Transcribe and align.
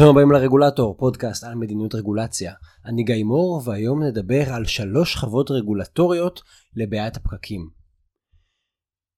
ברוכים 0.00 0.16
הבאים 0.16 0.32
לרגולטור, 0.32 0.96
פודקאסט 0.98 1.44
על 1.44 1.54
מדיניות 1.54 1.94
רגולציה. 1.94 2.54
אני 2.84 3.02
גיא 3.02 3.24
מור, 3.24 3.62
והיום 3.64 4.02
נדבר 4.02 4.52
על 4.52 4.64
שלוש 4.64 5.12
שכבות 5.12 5.50
רגולטוריות 5.50 6.42
לבעיית 6.76 7.16
הפקקים. 7.16 7.70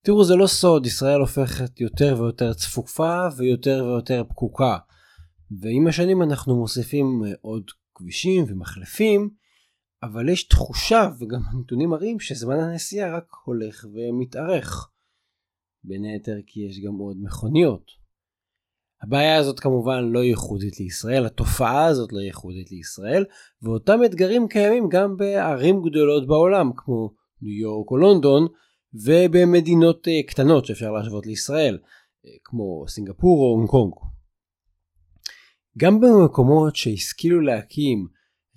תראו, 0.05 0.25
זה 0.25 0.35
לא 0.35 0.47
סוד, 0.47 0.87
ישראל 0.87 1.21
הופכת 1.21 1.81
יותר 1.81 2.17
ויותר 2.19 2.55
צפופה 2.55 3.27
ויותר 3.37 3.85
ויותר 3.87 4.25
פקוקה. 4.29 4.79
ועם 5.61 5.87
השנים 5.87 6.23
אנחנו 6.23 6.57
מוסיפים 6.57 7.23
עוד 7.41 7.65
כבישים 7.95 8.45
ומחלפים, 8.49 9.31
אבל 10.03 10.29
יש 10.29 10.49
תחושה, 10.49 11.11
וגם 11.19 11.41
הנתונים 11.47 11.89
מראים, 11.91 12.21
שזמן 12.21 12.61
הנסיעה 12.61 13.17
רק 13.17 13.27
הולך 13.45 13.85
ומתארך. 13.85 14.91
בין 15.85 16.05
היתר 16.05 16.37
כי 16.47 16.61
יש 16.61 16.81
גם 16.87 16.95
עוד 16.95 17.17
מכוניות. 17.21 18.02
הבעיה 19.03 19.37
הזאת 19.37 19.61
כמובן 19.61 20.05
לא 20.05 20.19
ייחודית 20.19 20.81
לישראל, 20.81 21.27
התופעה 21.27 21.85
הזאת 21.85 22.13
לא 22.13 22.21
ייחודית 22.21 22.71
לישראל, 22.71 23.25
ואותם 23.63 24.05
אתגרים 24.05 24.49
קיימים 24.49 24.89
גם 24.89 25.17
בערים 25.17 25.83
גדולות 25.83 26.27
בעולם, 26.27 26.71
כמו 26.77 27.15
ניו 27.43 27.53
יורק 27.53 27.91
או 27.91 27.97
לונדון, 27.97 28.47
ובמדינות 28.95 30.09
אה, 30.09 30.23
קטנות 30.27 30.65
שאפשר 30.67 30.91
להשוות 30.93 31.27
לישראל, 31.27 31.79
אה, 32.27 32.31
כמו 32.45 32.85
סינגפור 32.89 33.43
או 33.43 33.57
הונג 33.57 33.69
קונג. 33.69 33.95
גם 35.79 36.01
במקומות 36.01 36.77
שהשכילו 36.77 37.41
להקים 37.41 38.09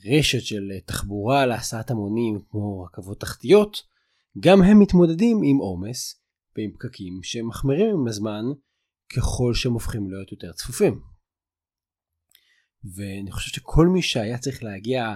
רשת 0.05 0.41
של 0.41 0.71
אה, 0.73 0.79
תחבורה 0.79 1.45
להסעת 1.45 1.91
המונים 1.91 2.39
כמו 2.49 2.81
רכבות 2.81 3.19
תחתיות, 3.19 3.77
גם 4.39 4.61
הם 4.61 4.79
מתמודדים 4.79 5.41
עם 5.43 5.57
עומס 5.57 6.21
ועם 6.57 6.71
פקקים 6.71 7.19
שמחמירים 7.23 7.89
עם 7.89 8.07
הזמן 8.07 8.43
ככל 9.15 9.53
שהם 9.53 9.73
הופכים 9.73 10.09
להיות 10.09 10.31
יותר 10.31 10.53
צפופים. 10.53 11.01
ואני 12.95 13.31
חושב 13.31 13.55
שכל 13.55 13.87
מי 13.87 14.01
שהיה 14.01 14.37
צריך 14.37 14.63
להגיע 14.63 15.15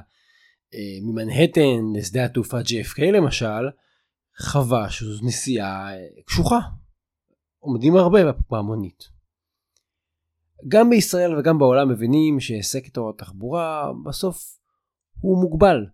אה, 0.74 0.80
ממנהטן 1.02 1.98
לשדה 1.98 2.26
התעופה 2.26 2.60
JFK 2.60 3.02
למשל, 3.14 3.70
חווה 4.42 4.90
שזו 4.90 5.26
נסיעה 5.26 5.94
אה, 5.94 6.08
קשוחה. 6.26 6.60
עומדים 7.60 7.96
הרבה 7.96 8.20
במונית. 8.50 9.04
גם 10.68 10.90
בישראל 10.90 11.40
וגם 11.40 11.58
בעולם 11.58 11.90
מבינים 11.90 12.40
שסקטור 12.40 13.10
התחבורה 13.10 13.92
בסוף 14.06 14.60
הוא 15.20 15.42
מוגבל. 15.42 15.86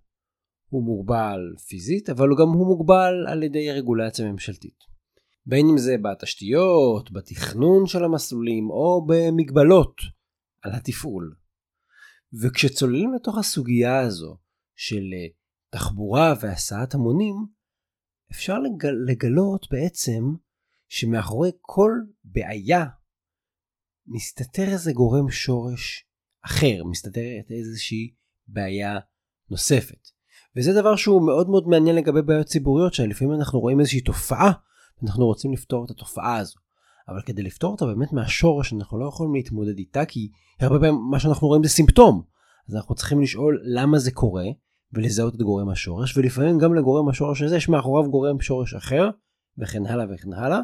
הוא 0.69 0.83
מוגבל 0.83 1.39
פיזית, 1.67 2.09
אבל 2.09 2.27
גם 2.39 2.47
הוא 2.47 2.67
מוגבל 2.67 3.13
על 3.27 3.43
ידי 3.43 3.71
רגולציה 3.71 4.31
ממשלתית. 4.31 4.94
בין 5.45 5.65
אם 5.71 5.77
זה 5.77 5.95
בתשתיות, 6.01 7.11
בתכנון 7.11 7.87
של 7.87 8.03
המסלולים 8.03 8.69
או 8.69 9.05
במגבלות 9.07 9.95
על 10.61 10.71
התפעול. 10.71 11.35
וכשצוללים 12.41 13.13
לתוך 13.13 13.37
הסוגיה 13.37 13.99
הזו 13.99 14.37
של 14.75 15.03
אה, 15.13 15.27
תחבורה 15.69 16.33
והסעת 16.41 16.93
המונים, 16.93 17.35
אפשר 18.31 18.59
לגל, 18.59 18.95
לגלות 19.07 19.67
בעצם 19.71 20.21
שמאחורי 20.87 21.51
כל 21.61 21.91
בעיה 22.23 22.85
מסתתר 24.07 24.71
איזה 24.71 24.93
גורם 24.93 25.29
שורש 25.29 26.05
אחר, 26.45 26.83
מסתתרת 26.91 27.51
איזושהי 27.51 28.13
בעיה 28.47 28.99
נוספת. 29.49 30.07
וזה 30.55 30.73
דבר 30.73 30.95
שהוא 30.95 31.25
מאוד 31.25 31.49
מאוד 31.49 31.67
מעניין 31.67 31.95
לגבי 31.95 32.21
בעיות 32.21 32.47
ציבוריות, 32.47 32.93
שלפעמים 32.93 33.33
אנחנו 33.33 33.59
רואים 33.59 33.79
איזושהי 33.79 34.01
תופעה 34.01 34.51
אנחנו 35.03 35.25
רוצים 35.25 35.53
לפתור 35.53 35.85
את 35.85 35.91
התופעה 35.91 36.37
הזו. 36.37 36.55
אבל 37.07 37.21
כדי 37.25 37.43
לפתור 37.43 37.71
אותה 37.71 37.85
באמת 37.85 38.13
מהשורש 38.13 38.73
אנחנו 38.73 38.99
לא 38.99 39.05
יכולים 39.05 39.35
להתמודד 39.35 39.77
איתה 39.77 40.05
כי 40.05 40.29
הרבה 40.59 40.79
פעמים 40.79 41.01
מה 41.11 41.19
שאנחנו 41.19 41.47
רואים 41.47 41.63
זה 41.63 41.69
סימפטום. 41.69 42.23
אז 42.69 42.75
אנחנו 42.75 42.95
צריכים 42.95 43.21
לשאול 43.21 43.61
למה 43.63 43.99
זה 43.99 44.11
קורה 44.11 44.45
ולזהות 44.93 45.35
את 45.35 45.41
גורם 45.41 45.69
השורש 45.69 46.17
ולפעמים 46.17 46.57
גם 46.57 46.75
לגורם 46.75 47.09
השורש 47.09 47.41
הזה 47.41 47.57
יש 47.57 47.69
מאחוריו 47.69 48.11
גורם 48.11 48.41
שורש 48.41 48.73
אחר 48.73 49.09
וכן 49.57 49.85
הלאה 49.85 50.05
וכן 50.13 50.33
הלאה. 50.33 50.59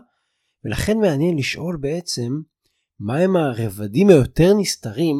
ולכן 0.65 0.97
מעניין 0.97 1.37
לשאול 1.37 1.77
בעצם 1.77 2.41
מהם 2.99 3.35
הרבדים 3.35 4.09
היותר 4.09 4.53
נסתרים 4.53 5.17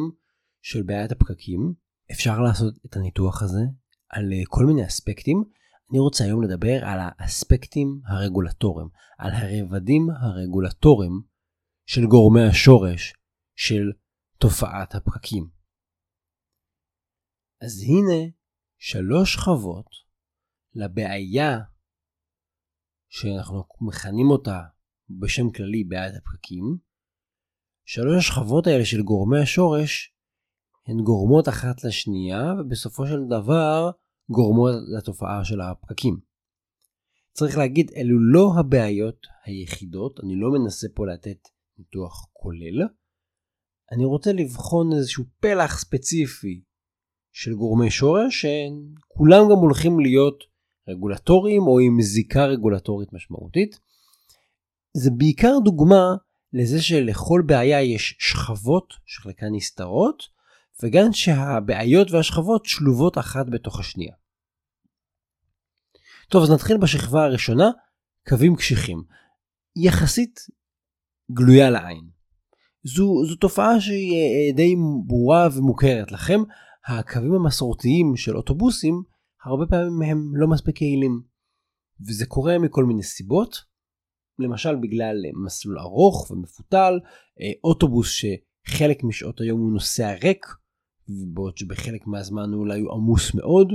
של 0.62 0.82
בעיית 0.82 1.12
הפקקים. 1.12 1.74
אפשר 2.12 2.40
לעשות 2.40 2.74
את 2.86 2.96
הניתוח 2.96 3.42
הזה 3.42 3.62
על 4.10 4.32
כל 4.48 4.66
מיני 4.66 4.86
אספקטים 4.86 5.44
אני 5.92 6.00
רוצה 6.00 6.24
היום 6.24 6.42
לדבר 6.42 6.84
על 6.84 6.98
האספקטים 7.00 8.00
הרגולטוריים, 8.06 8.88
על 9.18 9.30
הרבדים 9.32 10.10
הרגולטוריים 10.10 11.22
של 11.86 12.00
גורמי 12.06 12.42
השורש 12.50 13.14
של 13.54 13.92
תופעת 14.38 14.94
הפקקים. 14.94 15.48
אז 17.62 17.82
הנה 17.82 18.30
שלוש 18.78 19.34
שכבות 19.34 19.86
לבעיה 20.74 21.58
שאנחנו 23.08 23.64
מכנים 23.80 24.30
אותה 24.30 24.60
בשם 25.20 25.50
כללי 25.50 25.84
בעיית 25.84 26.14
הפקקים. 26.16 26.78
שלוש 27.84 28.16
השכבות 28.18 28.66
האלה 28.66 28.84
של 28.84 29.02
גורמי 29.02 29.38
השורש 29.42 30.14
הן 30.86 30.96
גורמות 31.04 31.48
אחת 31.48 31.84
לשנייה 31.84 32.42
ובסופו 32.58 33.06
של 33.06 33.20
דבר 33.28 33.90
גורמות 34.30 34.74
לתופעה 34.98 35.44
של 35.44 35.60
הפקקים. 35.60 36.16
צריך 37.32 37.58
להגיד, 37.58 37.90
אלו 37.96 38.18
לא 38.32 38.52
הבעיות 38.58 39.26
היחידות, 39.44 40.20
אני 40.20 40.34
לא 40.36 40.50
מנסה 40.50 40.86
פה 40.94 41.06
לתת 41.06 41.48
ניתוח 41.78 42.26
כולל. 42.32 42.88
אני 43.92 44.04
רוצה 44.04 44.32
לבחון 44.32 44.92
איזשהו 44.92 45.24
פלח 45.40 45.78
ספציפי 45.78 46.62
של 47.32 47.54
גורמי 47.54 47.90
שורש 47.90 48.46
שכולם 48.46 49.42
גם 49.50 49.56
הולכים 49.56 50.00
להיות 50.00 50.44
רגולטוריים 50.88 51.62
או 51.62 51.78
עם 51.80 52.02
זיקה 52.02 52.44
רגולטורית 52.44 53.12
משמעותית. 53.12 53.78
זה 54.96 55.10
בעיקר 55.18 55.52
דוגמה 55.64 56.16
לזה 56.52 56.82
שלכל 56.82 57.42
בעיה 57.46 57.82
יש 57.82 58.16
שכבות 58.18 58.94
שחלקן 59.06 59.46
נסתרות 59.52 60.22
וגם 60.82 61.12
שהבעיות 61.12 62.10
והשכבות 62.10 62.66
שלובות 62.66 63.18
אחת 63.18 63.46
בתוך 63.50 63.80
השנייה. 63.80 64.14
טוב, 66.28 66.42
אז 66.42 66.50
נתחיל 66.50 66.76
בשכבה 66.78 67.24
הראשונה, 67.24 67.70
קווים 68.28 68.56
קשיחים. 68.56 69.02
יחסית 69.76 70.40
גלויה 71.32 71.70
לעין. 71.70 72.08
זו, 72.84 73.26
זו 73.28 73.36
תופעה 73.36 73.80
שהיא 73.80 74.12
אה, 74.12 74.56
די 74.56 74.74
ברורה 75.06 75.48
ומוכרת 75.56 76.12
לכם. 76.12 76.40
הקווים 76.86 77.32
המסורתיים 77.32 78.16
של 78.16 78.36
אוטובוסים, 78.36 79.02
הרבה 79.44 79.66
פעמים 79.66 80.02
הם 80.02 80.36
לא 80.36 80.46
מספיק 80.48 80.82
יעילים. 80.82 81.22
וזה 82.08 82.26
קורה 82.26 82.58
מכל 82.58 82.84
מיני 82.84 83.02
סיבות. 83.02 83.56
למשל 84.38 84.76
בגלל 84.76 85.16
מסלול 85.44 85.78
ארוך 85.78 86.30
ומפותל, 86.30 87.00
אה, 87.40 87.52
אוטובוס 87.64 88.08
שחלק 88.10 89.04
משעות 89.04 89.40
היום 89.40 89.60
הוא 89.60 89.72
נוסע 89.72 90.14
ריק, 90.22 90.46
בעוד 91.08 91.56
שבחלק 91.56 92.06
מהזמן 92.06 92.52
הוא 92.52 92.60
אולי 92.60 92.80
הוא 92.80 92.92
עמוס 92.92 93.34
מאוד. 93.34 93.72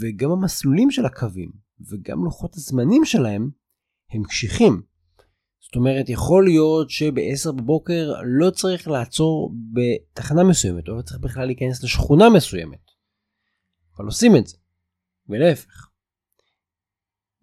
וגם 0.00 0.30
המסלולים 0.30 0.90
של 0.90 1.06
הקווים 1.06 1.52
וגם 1.90 2.24
לוחות 2.24 2.56
הזמנים 2.56 3.04
שלהם 3.04 3.50
הם 4.10 4.24
קשיחים. 4.24 4.82
זאת 5.60 5.76
אומרת, 5.76 6.08
יכול 6.08 6.44
להיות 6.44 6.90
שב-10 6.90 7.52
בבוקר 7.52 8.12
לא 8.24 8.50
צריך 8.50 8.88
לעצור 8.88 9.54
בתחנה 9.72 10.44
מסוימת, 10.44 10.88
או 10.88 10.96
לא 10.96 11.02
צריך 11.02 11.20
בכלל 11.20 11.46
להיכנס 11.46 11.84
לשכונה 11.84 12.30
מסוימת. 12.30 12.84
אבל 13.96 14.06
עושים 14.06 14.36
את 14.36 14.46
זה, 14.46 14.56
ולהפך. 15.28 15.88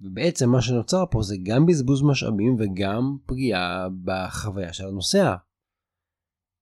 ובעצם 0.01 0.49
מה 0.49 0.61
שנוצר 0.61 1.03
פה 1.11 1.21
זה 1.23 1.35
גם 1.43 1.65
בזבוז 1.65 2.01
משאבים 2.03 2.55
וגם 2.59 3.17
פגיעה 3.25 3.87
בחוויה 4.03 4.73
של 4.73 4.87
הנוסע. 4.87 5.35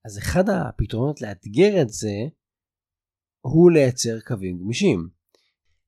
אז 0.06 0.18
אחד 0.18 0.50
הפתרונות 0.50 1.22
לאתגר 1.22 1.82
את 1.82 1.90
זה 1.90 2.16
הוא 3.42 3.72
לייצר 3.72 4.20
קווים 4.28 4.60
גמישים. 4.60 5.10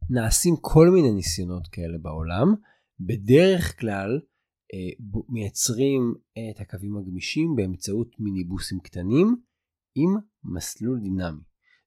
נעשים 0.09 0.55
כל 0.61 0.89
מיני 0.93 1.11
ניסיונות 1.11 1.67
כאלה 1.67 1.97
בעולם. 2.01 2.47
בדרך 2.99 3.79
כלל 3.79 4.21
אה, 4.73 5.05
מייצרים 5.29 6.13
את 6.51 6.59
הקווים 6.61 6.97
הגמישים 6.97 7.55
באמצעות 7.55 8.15
מיניבוסים 8.19 8.79
קטנים 8.79 9.41
עם 9.95 10.17
מסלול 10.43 10.99
דינמי. 10.99 11.41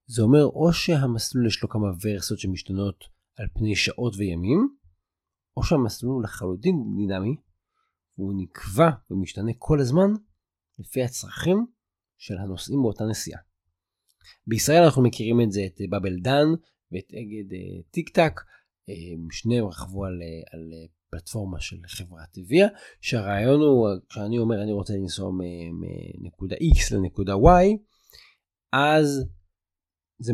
זה 0.06 0.22
אומר 0.22 0.44
או 0.44 0.72
שהמסלול 0.72 1.46
יש 1.46 1.62
לו 1.62 1.68
כמה 1.68 1.86
ורסיות 2.04 2.40
שמשתנות 2.40 3.04
על 3.36 3.46
פני 3.54 3.76
שעות 3.76 4.14
וימים, 4.16 4.68
או 5.56 5.62
שהמסלול 5.62 6.12
הוא 6.12 6.22
לחלוטין 6.22 6.76
דינמי, 6.96 7.36
והוא 8.18 8.32
נקבע 8.36 8.90
ומשתנה 9.10 9.52
כל 9.58 9.80
הזמן 9.80 10.10
לפי 10.78 11.02
הצרכים 11.02 11.66
של 12.24 12.38
הנוסעים 12.38 12.82
באותה 12.82 13.04
נסיעה. 13.04 13.40
בישראל 14.46 14.82
אנחנו 14.82 15.02
מכירים 15.02 15.40
את 15.40 15.52
זה 15.52 15.60
את 15.66 15.80
באבל 15.90 16.16
דן 16.20 16.46
ואת 16.92 17.12
אגד 17.12 17.52
אה, 17.52 17.82
טיק 17.90 18.08
טק, 18.08 18.40
אה, 18.88 18.94
שניהם 19.30 19.66
רכבו 19.66 20.04
על, 20.04 20.22
אה, 20.22 20.58
על 20.58 20.70
פלטפורמה 21.10 21.60
של 21.60 21.76
חברת 21.86 22.38
אביה, 22.38 22.68
שהרעיון 23.00 23.60
הוא, 23.60 23.88
כשאני 24.08 24.38
אומר 24.38 24.62
אני 24.62 24.72
רוצה 24.72 24.94
לנסוע 24.94 25.30
מנקודה 26.20 26.56
X 26.56 26.94
לנקודה 26.94 27.34
Y, 27.34 27.66
אז 28.72 29.24
זה, 30.18 30.32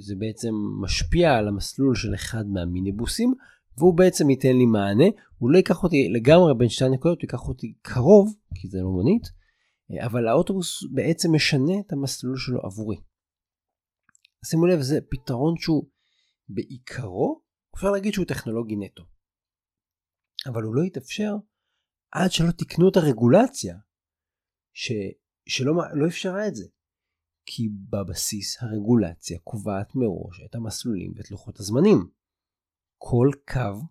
זה 0.00 0.14
בעצם 0.18 0.54
משפיע 0.80 1.34
על 1.34 1.48
המסלול 1.48 1.94
של 1.94 2.14
אחד 2.14 2.44
מהמיניבוסים, 2.46 3.34
והוא 3.78 3.96
בעצם 3.96 4.30
ייתן 4.30 4.56
לי 4.56 4.66
מענה, 4.66 5.06
הוא 5.38 5.50
לא 5.50 5.56
ייקח 5.56 5.82
אותי 5.82 6.08
לגמרי 6.08 6.54
בין 6.58 6.68
שתי 6.68 6.84
הנקודות, 6.84 7.18
הוא 7.18 7.26
ייקח 7.26 7.48
אותי 7.48 7.74
קרוב, 7.82 8.34
כי 8.54 8.68
זה 8.68 8.78
לא 8.78 8.90
מונית, 8.90 9.38
אבל 10.06 10.28
האוטובוס 10.28 10.84
בעצם 10.94 11.28
משנה 11.34 11.80
את 11.86 11.92
המסלול 11.92 12.36
שלו 12.36 12.60
עבורי. 12.60 12.96
שימו 14.44 14.66
לב, 14.66 14.80
זה 14.80 14.98
פתרון 15.10 15.54
שהוא 15.58 15.90
בעיקרו, 16.48 17.42
אפשר 17.76 17.90
להגיד 17.90 18.12
שהוא 18.12 18.26
טכנולוגי 18.26 18.76
נטו. 18.76 19.02
אבל 20.46 20.62
הוא 20.62 20.74
לא 20.74 20.82
יתאפשר 20.86 21.32
עד 22.12 22.30
שלא 22.30 22.50
תקנו 22.58 22.88
את 22.88 22.96
הרגולציה 22.96 23.76
ש, 24.74 24.92
שלא 25.48 25.72
לא 25.94 26.06
אפשרה 26.08 26.48
את 26.48 26.54
זה. 26.54 26.64
כי 27.46 27.68
בבסיס 27.90 28.62
הרגולציה 28.62 29.38
קובעת 29.38 29.88
מראש 29.94 30.40
את 30.44 30.54
המסלולים 30.54 31.12
ואת 31.16 31.30
לוחות 31.30 31.60
הזמנים. 31.60 31.98
כל 32.98 33.30
קו 33.52 33.86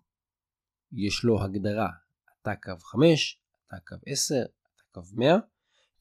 יש 0.92 1.24
לו 1.24 1.42
הגדרה, 1.42 1.90
אתה 2.42 2.50
קו 2.62 2.78
5, 2.84 3.42
אתה 3.66 3.76
קו 3.86 3.96
10, 4.06 4.34
אתה 4.44 4.82
קו 4.92 5.00
100, 5.12 5.36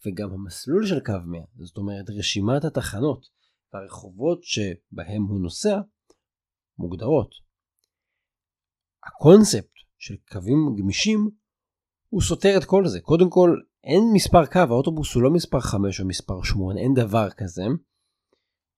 וגם 0.05 0.31
המסלול 0.33 0.85
של 0.85 0.99
קו 0.99 1.13
100, 1.25 1.41
זאת 1.57 1.77
אומרת 1.77 2.09
רשימת 2.09 2.65
התחנות 2.65 3.25
והרחובות 3.73 4.43
שבהם 4.43 5.23
הוא 5.23 5.41
נוסע, 5.41 5.79
מוגדרות. 6.77 7.29
הקונספט 9.07 9.73
של 9.97 10.15
קווים 10.31 10.75
גמישים 10.77 11.29
הוא 12.09 12.21
סותר 12.21 12.57
את 12.57 12.65
כל 12.65 12.87
זה. 12.87 12.99
קודם 13.01 13.29
כל, 13.29 13.59
אין 13.83 14.03
מספר 14.13 14.45
קו, 14.45 14.59
האוטובוס 14.59 15.15
הוא 15.15 15.23
לא 15.23 15.29
מספר 15.29 15.59
5 15.59 15.99
או 15.99 16.07
מספר 16.07 16.43
8, 16.43 16.81
אין 16.81 16.93
דבר 16.93 17.29
כזה. 17.29 17.63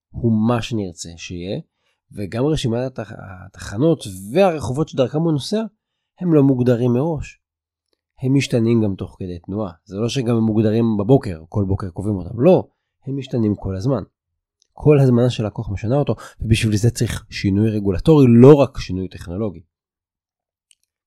הוא 0.09 0.47
מה 0.47 0.61
שנרצה 0.61 1.09
שיהיה, 1.17 1.59
וגם 2.11 2.45
רשימת 2.45 2.79
התח... 2.87 3.11
התחנות 3.45 4.03
והרחובות 4.33 4.89
שדרכם 4.89 5.19
הוא 5.19 5.31
נוסע, 5.31 5.61
הם 6.19 6.33
לא 6.33 6.43
מוגדרים 6.43 6.91
מראש. 6.93 7.41
הם 8.21 8.33
משתנים 8.33 8.83
גם 8.83 8.95
תוך 8.95 9.15
כדי 9.19 9.39
תנועה. 9.39 9.71
זה 9.85 9.97
לא 9.97 10.09
שגם 10.09 10.35
הם 10.35 10.43
מוגדרים 10.43 10.97
בבוקר, 10.99 11.43
כל 11.49 11.65
בוקר 11.67 11.89
קובעים 11.89 12.15
אותם, 12.15 12.41
לא, 12.41 12.67
הם 13.05 13.17
משתנים 13.17 13.55
כל 13.55 13.75
הזמן. 13.75 14.03
כל 14.73 14.99
הזמן 14.99 15.29
שהלקוח 15.29 15.69
משנה 15.69 15.95
אותו, 15.95 16.15
ובשביל 16.39 16.75
זה 16.75 16.89
צריך 16.91 17.25
שינוי 17.29 17.69
רגולטורי, 17.69 18.25
לא 18.29 18.55
רק 18.55 18.77
שינוי 18.77 19.07
טכנולוגי. 19.07 19.61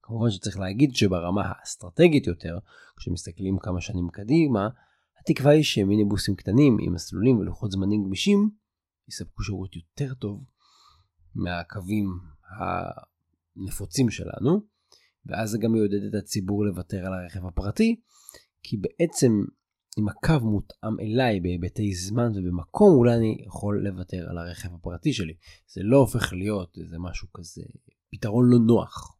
כמובן 0.02 0.30
שצריך 0.30 0.58
להגיד 0.58 0.94
שברמה 0.94 1.42
האסטרטגית 1.44 2.26
יותר, 2.26 2.58
כשמסתכלים 2.96 3.58
כמה 3.58 3.80
שנים 3.80 4.08
קדימה, 4.08 4.68
התקווה 5.20 5.52
היא 5.52 5.62
שמיניבוסים 5.62 6.34
קטנים 6.34 6.76
עם 6.80 6.92
מסלולים 6.92 7.38
ולוחות 7.38 7.70
זמנים 7.70 8.04
גמישים 8.04 8.50
יספקו 9.08 9.42
שירות 9.42 9.76
יותר 9.76 10.14
טוב 10.14 10.44
מהקווים 11.34 12.06
הנפוצים 13.56 14.10
שלנו, 14.10 14.71
ואז 15.26 15.50
זה 15.50 15.58
גם 15.58 15.76
יעודד 15.76 16.02
את 16.08 16.14
הציבור 16.14 16.64
לוותר 16.64 17.06
על 17.06 17.12
הרכב 17.12 17.46
הפרטי, 17.46 18.00
כי 18.62 18.76
בעצם 18.76 19.32
אם 19.98 20.08
הקו 20.08 20.40
מותאם 20.40 21.00
אליי 21.00 21.40
בהיבטי 21.40 21.94
זמן 21.94 22.30
ובמקום, 22.34 22.96
אולי 22.96 23.14
אני 23.14 23.44
יכול 23.46 23.88
לוותר 23.88 24.30
על 24.30 24.38
הרכב 24.38 24.74
הפרטי 24.74 25.12
שלי. 25.12 25.34
זה 25.66 25.80
לא 25.84 25.96
הופך 25.96 26.32
להיות 26.32 26.78
איזה 26.78 26.98
משהו 26.98 27.28
כזה, 27.32 27.62
פתרון 28.10 28.50
לא 28.50 28.58
נוח. 28.66 29.18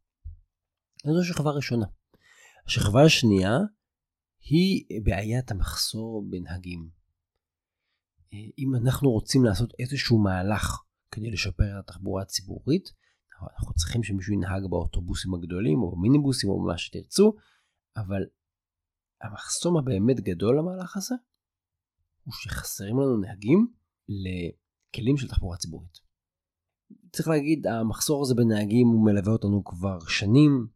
זו 1.07 1.25
שכבה 1.25 1.51
ראשונה. 1.51 1.87
השכבה 2.67 3.05
השנייה 3.05 3.59
היא 4.51 4.85
בעיית 5.03 5.51
המחסור 5.51 6.27
בנהגים. 6.31 6.89
אם 8.33 8.75
אנחנו 8.75 9.11
רוצים 9.11 9.45
לעשות 9.45 9.73
איזשהו 9.79 10.19
מהלך 10.19 10.83
כדי 11.11 11.31
לשפר 11.31 11.65
את 11.65 11.85
התחבורה 11.85 12.23
הציבורית, 12.23 12.93
אנחנו 13.59 13.75
צריכים 13.75 14.03
שמישהו 14.03 14.35
ינהג 14.35 14.63
באוטובוסים 14.71 15.35
הגדולים 15.35 15.83
או 15.83 15.97
במיניבוסים 15.97 16.51
או 16.51 16.63
במה 16.63 16.79
שתרצו, 16.79 17.35
אבל 17.97 18.23
המחסום 19.23 19.77
הבאמת 19.77 20.21
גדול 20.21 20.59
למהלך 20.59 20.97
הזה 20.97 21.15
הוא 22.25 22.35
שחסרים 22.35 22.97
לנו 23.01 23.17
נהגים 23.17 23.67
לכלים 24.09 25.17
של 25.17 25.29
תחבורה 25.29 25.57
ציבורית. 25.57 25.99
צריך 27.13 27.29
להגיד, 27.29 27.67
המחסור 27.67 28.23
הזה 28.23 28.35
בנהגים 28.35 28.87
הוא 28.87 29.05
מלווה 29.05 29.33
אותנו 29.33 29.65
כבר 29.65 29.99
שנים. 30.09 30.67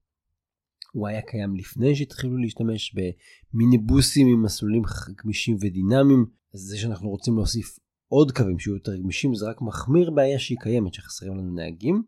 הוא 0.92 1.08
היה 1.08 1.22
קיים 1.22 1.56
לפני 1.56 1.96
שהתחילו 1.96 2.36
להשתמש 2.36 2.94
במיניבוסים 2.94 4.26
עם 4.26 4.42
מסלולים 4.42 4.82
גמישים 5.16 5.56
ודינמיים. 5.60 6.26
אז 6.54 6.60
זה 6.60 6.78
שאנחנו 6.78 7.08
רוצים 7.08 7.36
להוסיף 7.36 7.78
עוד 8.08 8.32
קווים 8.32 8.58
שיהיו 8.58 8.74
יותר 8.74 8.96
גמישים 8.96 9.34
זה 9.34 9.50
רק 9.50 9.62
מחמיר 9.62 10.10
בעיה 10.10 10.38
שהיא 10.38 10.58
קיימת 10.60 10.94
שחסרים 10.94 11.36
לנו 11.36 11.54
נהגים. 11.54 12.02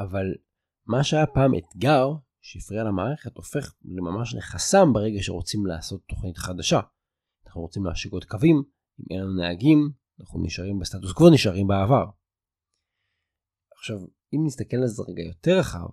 אבל 0.00 0.34
מה 0.86 1.04
שהיה 1.04 1.26
פעם 1.26 1.52
אתגר 1.58 2.06
שהפריע 2.40 2.84
למערכת 2.84 3.36
הופך 3.36 3.74
לממש 3.84 4.34
לחסם 4.34 4.92
ברגע 4.92 5.22
שרוצים 5.22 5.66
לעשות 5.66 6.02
תוכנית 6.08 6.38
חדשה. 6.38 6.80
אנחנו 7.46 7.60
רוצים 7.60 7.84
להשיג 7.84 8.12
עוד 8.12 8.24
קווים, 8.24 8.62
אם 9.00 9.04
אין 9.10 9.20
לנו 9.20 9.36
נהגים, 9.36 9.90
אנחנו 10.20 10.42
נשארים 10.42 10.78
בסטטוס 10.78 11.12
קוו, 11.12 11.30
נשארים 11.30 11.66
בעבר. 11.66 12.04
עכשיו, 13.76 13.96
אם 14.34 14.40
נסתכל 14.46 14.76
על 14.76 14.86
זה 14.86 15.02
רגע 15.08 15.22
יותר 15.22 15.58
רחב, 15.58 15.86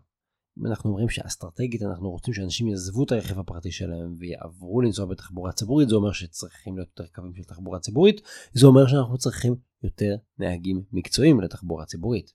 אם 0.59 0.65
אנחנו 0.65 0.89
אומרים 0.89 1.09
שאסטרטגית 1.09 1.81
אנחנו 1.81 2.09
רוצים 2.09 2.33
שאנשים 2.33 2.67
יעזבו 2.67 3.03
את 3.03 3.11
הרכב 3.11 3.39
הפרטי 3.39 3.71
שלהם 3.71 4.15
ויעברו 4.19 4.81
לנסוע 4.81 5.05
בתחבורה 5.05 5.51
ציבורית, 5.51 5.89
זה 5.89 5.95
אומר 5.95 6.11
שצריכים 6.11 6.77
להיות 6.77 6.89
יותר 6.89 7.11
קווים 7.13 7.35
של 7.35 7.43
תחבורה 7.43 7.79
ציבורית, 7.79 8.21
זה 8.53 8.67
אומר 8.67 8.87
שאנחנו 8.87 9.17
צריכים 9.17 9.55
יותר 9.83 10.15
נהגים 10.37 10.83
מקצועיים 10.91 11.41
לתחבורה 11.41 11.85
ציבורית. 11.85 12.31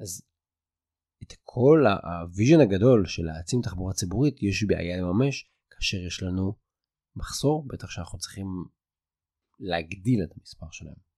אז 0.00 0.22
את 1.22 1.32
כל 1.42 1.84
ה 2.02 2.10
vision 2.10 2.60
הגדול 2.60 3.06
של 3.06 3.22
להעצים 3.22 3.60
תחבורה 3.62 3.92
ציבורית 3.92 4.42
יש 4.42 4.64
בעיה 4.64 4.96
לממש 4.96 5.50
כאשר 5.70 5.96
יש 6.06 6.22
לנו 6.22 6.54
מחסור, 7.16 7.66
בטח 7.66 7.90
שאנחנו 7.90 8.18
צריכים 8.18 8.46
להגדיל 9.60 10.20
את 10.24 10.30
המספר 10.36 10.66
שלהם. 10.70 11.08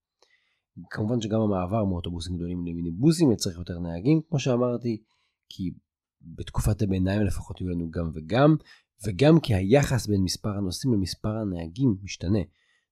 כמובן 0.89 1.21
שגם 1.21 1.41
המעבר 1.41 1.85
מאוטובוסים 1.85 2.35
גדולים 2.35 2.67
למיניבוסים 2.67 3.31
יצריך 3.31 3.57
יותר 3.57 3.79
נהגים 3.79 4.21
כמו 4.29 4.39
שאמרתי, 4.39 5.03
כי 5.49 5.71
בתקופת 6.21 6.81
הביניים 6.81 7.21
לפחות 7.21 7.61
יהיו 7.61 7.69
לנו 7.69 7.91
גם 7.91 8.11
וגם, 8.13 8.55
וגם 9.07 9.39
כי 9.39 9.55
היחס 9.55 10.07
בין 10.07 10.21
מספר 10.23 10.49
הנוסעים 10.57 10.93
למספר 10.93 11.35
הנהגים 11.37 11.97
משתנה. 12.03 12.39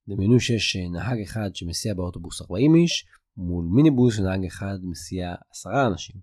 דמיינו 0.08 0.40
שיש 0.40 0.78
נהג 0.92 1.22
אחד 1.22 1.56
שמסיע 1.56 1.94
באוטובוס 1.94 2.42
40 2.42 2.76
איש, 2.76 3.06
מול 3.38 3.66
מיניבוס 3.66 4.16
שנהג 4.16 4.46
אחד 4.46 4.78
מסיע 4.84 5.36
10 5.52 5.70
אנשים. 5.88 6.16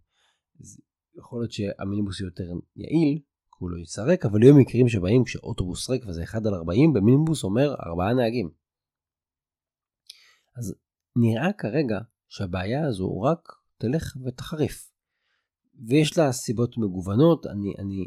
יכול 1.18 1.40
להיות 1.40 1.52
שהמיניבוס 1.52 2.20
יותר 2.20 2.44
יעיל, 2.76 3.18
כי 3.18 3.58
הוא 3.58 3.70
לא 3.70 3.78
יצא 3.78 4.02
ריק, 4.02 4.24
אבל 4.24 4.42
יהיו 4.42 4.54
מקרים 4.54 4.88
שבאים 4.88 5.24
כשאוטובוס 5.24 5.90
ריק 5.90 6.06
וזה 6.06 6.22
1 6.22 6.46
על 6.46 6.54
40, 6.54 6.92
במיניבוס 6.92 7.44
אומר 7.44 7.74
4 7.86 8.12
נהגים. 8.12 8.50
אז 10.56 10.74
נראה 11.16 11.52
כרגע 11.52 11.98
שהבעיה 12.28 12.86
הזו 12.86 13.20
רק 13.20 13.52
תלך 13.78 14.16
ותחריף. 14.24 14.90
ויש 15.88 16.18
לה 16.18 16.32
סיבות 16.32 16.78
מגוונות, 16.78 17.46
אני, 17.46 17.74
אני, 17.78 18.04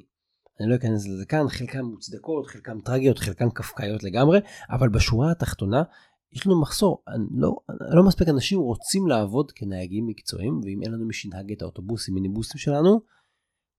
אני 0.59 0.69
לא 0.69 0.75
אכנס 0.75 1.07
לזה 1.07 1.25
כאן, 1.25 1.49
חלקן 1.49 1.81
מוצדקות, 1.81 2.47
חלקן 2.47 2.79
טרגיות, 2.79 3.19
חלקן 3.19 3.49
קפקאיות 3.49 4.03
לגמרי, 4.03 4.39
אבל 4.69 4.89
בשורה 4.89 5.31
התחתונה 5.31 5.83
יש 6.31 6.45
לנו 6.47 6.61
מחסור, 6.61 7.03
לא, 7.31 7.55
לא 7.95 8.03
מספיק 8.07 8.27
אנשים 8.29 8.59
רוצים 8.59 9.07
לעבוד 9.07 9.51
כנהגים 9.51 10.07
מקצועיים, 10.07 10.59
ואם 10.63 10.79
אין 10.83 10.91
לנו 10.91 11.05
מי 11.05 11.13
שינהג 11.13 11.51
את 11.51 11.61
האוטובוסים, 11.61 12.13
מיניבוסים 12.13 12.59
שלנו, 12.59 13.01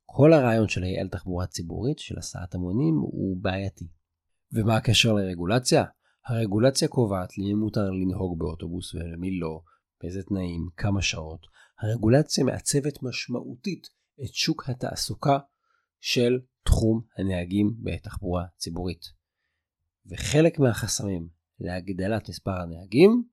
כל 0.06 0.32
הרעיון 0.32 0.68
של 0.68 0.80
לייעל 0.80 1.08
תחבורה 1.08 1.46
ציבורית, 1.46 1.98
של 1.98 2.18
הסעת 2.18 2.54
המונים, 2.54 2.94
הוא 2.94 3.36
בעייתי. 3.40 3.88
ומה 4.52 4.76
הקשר 4.76 5.12
לרגולציה? 5.12 5.84
הרגולציה 6.26 6.88
קובעת 6.88 7.38
למי 7.38 7.54
מותר 7.54 7.90
לנהוג 7.90 8.38
באוטובוס 8.38 8.94
ולמי 8.94 9.38
לא, 9.38 9.60
באיזה 10.02 10.22
תנאים, 10.22 10.68
כמה 10.76 11.02
שעות. 11.02 11.46
הרגולציה 11.80 12.44
מעצבת 12.44 13.02
משמעותית 13.02 13.88
את 14.24 14.34
שוק 14.34 14.68
התעסוקה 14.68 15.38
של 16.00 16.40
תחום 16.64 17.00
הנהגים 17.18 17.74
בתחבורה 17.82 18.44
ציבורית. 18.56 19.04
וחלק 20.06 20.58
מהחסמים 20.58 21.28
להגדלת 21.60 22.28
מספר 22.28 22.50
הנהגים 22.50 23.24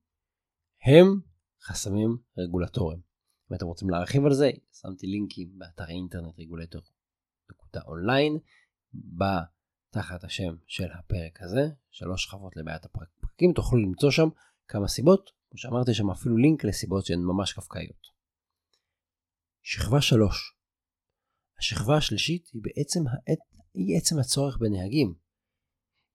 הם 0.85 1.21
חסמים 1.63 2.17
רגולטוריים. 2.37 3.01
אם 3.51 3.55
אתם 3.55 3.65
רוצים 3.65 3.89
להרחיב 3.89 4.25
על 4.25 4.33
זה, 4.33 4.49
שמתי 4.81 5.07
לינקים 5.07 5.59
באתר 5.59 5.89
אינטרנט 5.89 6.39
רגולטור 6.39 6.81
נקודה 7.51 7.81
אונליין, 7.87 8.37
תחת 9.89 10.23
השם 10.23 10.55
של 10.67 10.87
הפרק 10.99 11.41
הזה, 11.41 11.61
שלוש 11.91 12.23
שכבות 12.23 12.57
לבעיית 12.57 12.85
הפרקים, 12.85 13.53
תוכלו 13.55 13.79
למצוא 13.79 14.11
שם 14.11 14.29
כמה 14.67 14.87
סיבות, 14.87 15.31
כמו 15.49 15.57
שאמרתי 15.57 15.93
שם 15.93 16.09
אפילו 16.11 16.37
לינק 16.37 16.63
לסיבות 16.63 17.05
שהן 17.05 17.19
ממש 17.19 17.53
קפקאיות. 17.53 18.07
שכבה 19.61 20.01
שלוש 20.01 20.57
השכבה 21.59 21.97
השלישית 21.97 22.47
היא 22.53 22.61
בעצם, 22.63 23.07
העת, 23.07 23.39
היא 23.73 23.97
עצם 23.97 24.19
הצורך 24.19 24.57
בנהגים. 24.57 25.26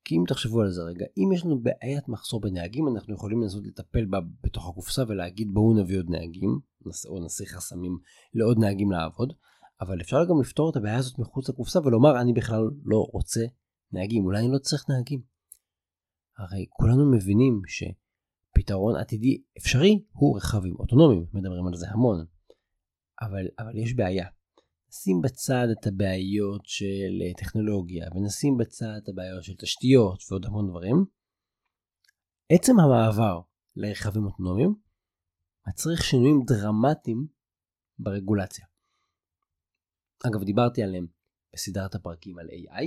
כי 0.04 0.14
אם 0.14 0.24
תחשבו 0.28 0.60
על 0.60 0.70
זה 0.70 0.82
רגע, 0.82 1.04
אם 1.16 1.32
יש 1.32 1.44
לנו 1.44 1.60
בעיית 1.60 2.08
מחסור 2.08 2.40
בנהגים, 2.40 2.88
אנחנו 2.88 3.14
יכולים 3.14 3.42
לנסות 3.42 3.66
לטפל 3.66 4.04
בה 4.04 4.18
בתוך 4.44 4.68
הקופסה 4.68 5.02
ולהגיד 5.08 5.48
בואו 5.52 5.74
נביא 5.74 5.98
עוד 5.98 6.10
נהגים, 6.10 6.60
או 7.08 7.24
נסיר 7.24 7.46
חסמים 7.46 7.98
לעוד 8.34 8.58
נהגים 8.58 8.90
לעבוד, 8.90 9.32
אבל 9.80 10.00
אפשר 10.00 10.24
גם 10.24 10.40
לפתור 10.40 10.70
את 10.70 10.76
הבעיה 10.76 10.96
הזאת 10.96 11.18
מחוץ 11.18 11.48
לקופסה 11.48 11.80
ולומר 11.84 12.20
אני 12.20 12.32
בכלל 12.32 12.70
לא 12.84 13.08
רוצה 13.12 13.40
נהגים, 13.92 14.24
אולי 14.24 14.40
אני 14.40 14.52
לא 14.52 14.58
צריך 14.58 14.84
נהגים. 14.88 15.22
הרי 16.38 16.66
כולנו 16.70 17.10
מבינים 17.10 17.62
שפתרון 17.66 18.96
עתידי 18.96 19.42
אפשרי 19.58 20.04
הוא 20.12 20.36
רכבים 20.36 20.74
אוטונומיים, 20.78 21.26
מדברים 21.32 21.66
על 21.66 21.74
זה 21.74 21.86
המון. 21.90 22.24
אבל, 23.22 23.46
אבל 23.58 23.78
יש 23.78 23.94
בעיה. 23.94 24.26
נשים 24.92 25.22
בצד 25.22 25.66
את 25.72 25.86
הבעיות 25.86 26.60
של 26.64 27.22
אה, 27.22 27.34
טכנולוגיה 27.36 28.06
ונשים 28.14 28.56
בצד 28.56 29.00
את 29.02 29.08
הבעיות 29.08 29.44
של 29.44 29.52
תשתיות 29.54 30.22
ועוד 30.30 30.46
המון 30.46 30.68
דברים. 30.68 31.04
עצם 32.52 32.80
המעבר 32.80 33.40
לרכבים 33.76 34.24
אוטונומיים 34.24 34.74
מצריך 35.68 36.04
שינויים 36.04 36.40
דרמטיים 36.46 37.26
ברגולציה. 37.98 38.64
אגב, 40.26 40.44
דיברתי 40.44 40.82
עליהם 40.82 41.06
בסדרת 41.54 41.94
הפרקים 41.94 42.38
על 42.38 42.46
AI. 42.46 42.84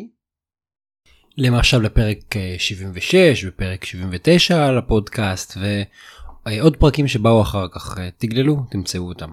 למשל 1.37 1.77
לפרק 1.77 2.17
76 2.57 3.15
אה, 3.15 3.49
ופרק 3.49 3.85
79 3.85 4.67
על 4.67 4.77
הפודקאסט 4.77 5.57
ועוד 6.45 6.77
פרקים 6.77 7.07
שבאו 7.07 7.41
אחר 7.41 7.67
כך, 7.71 7.97
אה, 7.97 8.11
תגללו, 8.11 8.55
תמצאו 8.71 9.07
אותם. 9.07 9.31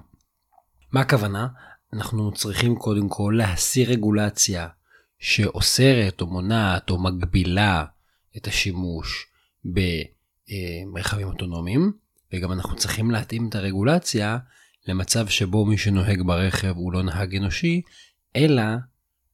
מה 0.91 1.01
הכוונה? 1.01 1.47
אנחנו 1.93 2.31
צריכים 2.31 2.75
קודם 2.75 3.09
כל 3.09 3.35
להסיר 3.37 3.89
רגולציה 3.89 4.67
שאוסרת 5.19 6.21
או 6.21 6.27
מונעת 6.27 6.89
או 6.89 7.03
מגבילה 7.03 7.85
את 8.37 8.47
השימוש 8.47 9.25
ברכבים 9.65 11.27
אוטונומיים, 11.27 11.91
וגם 12.33 12.51
אנחנו 12.51 12.75
צריכים 12.75 13.11
להתאים 13.11 13.49
את 13.49 13.55
הרגולציה 13.55 14.37
למצב 14.87 15.27
שבו 15.27 15.65
מי 15.65 15.77
שנוהג 15.77 16.21
ברכב 16.25 16.73
הוא 16.75 16.93
לא 16.93 17.03
נהג 17.03 17.35
אנושי, 17.35 17.81
אלא 18.35 18.63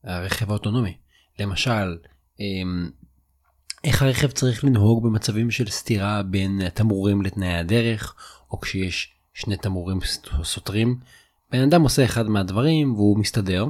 הרכב 0.03 0.49
האוטונומי. 0.49 0.97
למשל, 1.39 1.97
אמ, 2.39 2.89
איך 3.83 4.01
הרכב 4.01 4.31
צריך 4.31 4.63
לנהוג 4.63 5.03
במצבים 5.03 5.51
של 5.51 5.69
סתירה 5.69 6.23
בין 6.23 6.69
תמרורים 6.69 7.21
לתנאי 7.21 7.53
הדרך, 7.53 8.15
או 8.51 8.59
כשיש 8.59 9.13
שני 9.33 9.57
תמרורים 9.57 9.99
סותרים. 10.43 10.99
בן 11.51 11.61
אדם 11.61 11.81
עושה 11.81 12.05
אחד 12.05 12.29
מהדברים 12.29 12.93
והוא 12.93 13.19
מסתדר, 13.19 13.65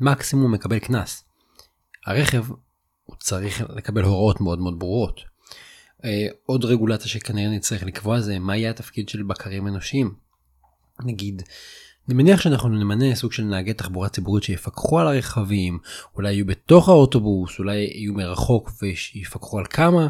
מקסימום 0.00 0.52
מקבל 0.52 0.78
קנס. 0.78 1.24
הרכב 2.06 2.44
הוא 3.04 3.16
צריך 3.16 3.62
לקבל 3.68 4.02
הוראות 4.02 4.40
מאוד 4.40 4.58
מאוד 4.58 4.78
ברורות. 4.78 5.20
אה, 6.04 6.26
עוד 6.46 6.64
רגולציה 6.64 7.08
שכנראה 7.08 7.50
נצטרך 7.50 7.82
לקבוע 7.82 8.20
זה 8.20 8.38
מה 8.38 8.56
יהיה 8.56 8.70
התפקיד 8.70 9.08
של 9.08 9.22
בקרים 9.22 9.66
אנושיים. 9.66 10.14
נגיד, 11.04 11.42
אני 12.08 12.14
מניח 12.14 12.40
שאנחנו 12.40 12.68
נמנה 12.68 13.14
סוג 13.14 13.32
של 13.32 13.42
נהגי 13.42 13.74
תחבורה 13.74 14.08
ציבורית 14.08 14.44
שיפקחו 14.44 15.00
על 15.00 15.06
הרכבים, 15.06 15.78
אולי 16.14 16.32
יהיו 16.32 16.46
בתוך 16.46 16.88
האוטובוס, 16.88 17.58
אולי 17.58 17.76
יהיו 17.76 18.14
מרחוק 18.14 18.70
ויפקחו 18.82 19.58
על 19.58 19.66
כמה. 19.70 20.08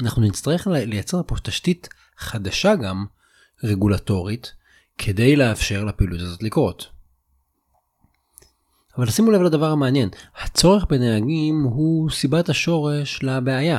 אנחנו 0.00 0.22
נצטרך 0.22 0.66
לייצר 0.66 1.22
פה 1.26 1.36
תשתית 1.42 1.88
חדשה 2.18 2.74
גם, 2.76 3.06
רגולטורית, 3.64 4.52
כדי 5.02 5.36
לאפשר 5.36 5.84
לפעילות 5.84 6.20
הזאת 6.20 6.42
לקרות. 6.42 6.88
אבל 8.96 9.10
שימו 9.10 9.30
לב 9.30 9.40
לדבר 9.42 9.70
המעניין, 9.70 10.08
הצורך 10.42 10.84
בנהגים 10.84 11.62
הוא 11.62 12.10
סיבת 12.10 12.48
השורש 12.48 13.22
לבעיה, 13.22 13.78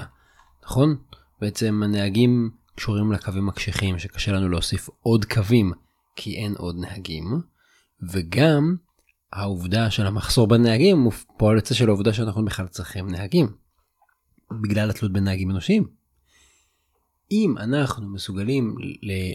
נכון? 0.63 0.97
בעצם 1.41 1.81
הנהגים 1.83 2.49
קשורים 2.75 3.11
לקווים 3.11 3.49
הקשיחים 3.49 3.99
שקשה 3.99 4.31
לנו 4.31 4.49
להוסיף 4.49 4.89
עוד 4.99 5.25
קווים 5.25 5.71
כי 6.15 6.35
אין 6.35 6.55
עוד 6.57 6.75
נהגים, 6.79 7.41
וגם 8.11 8.75
העובדה 9.33 9.91
של 9.91 10.05
המחסור 10.07 10.47
בנהגים 10.47 11.01
הוא 11.01 11.13
פועל 11.37 11.55
יוצא 11.55 11.73
של 11.73 11.89
העובדה 11.89 12.13
שאנחנו 12.13 12.45
בכלל 12.45 12.67
צריכים 12.67 13.09
נהגים, 13.09 13.47
בגלל 14.61 14.89
התלות 14.89 15.13
בנהגים 15.13 15.51
אנושיים. 15.51 16.00
אם 17.31 17.55
אנחנו 17.57 18.09
מסוגלים 18.09 18.75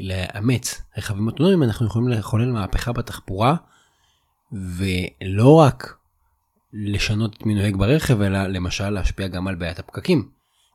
לאמץ 0.03 0.83
רכבים 0.99 1.27
אוטונומיים 1.27 1.63
אנחנו 1.63 1.87
יכולים 1.87 2.09
לחולל 2.09 2.53
מהפכה 2.53 2.93
בתחבורה 2.93 3.57
ולא 4.53 5.55
רק 5.55 5.99
לשנות 6.73 7.37
את 7.37 7.47
מי 7.47 7.55
נוהג 7.55 7.77
ברכב 7.77 8.21
אלא 8.21 8.47
למשל 8.47 8.91
להשפיע 8.91 9.29
גם 9.29 9.49
על 9.49 9.55
בעיית 9.55 9.79
הפקקים. 9.79 10.31